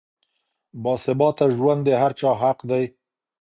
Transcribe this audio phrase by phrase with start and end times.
[0.83, 2.85] باثباته ژوند د هر چا حق دی.